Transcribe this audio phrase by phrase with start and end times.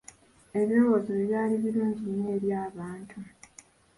[0.59, 3.17] Ebirowoozo bye byali birungi nnyo eri abantu.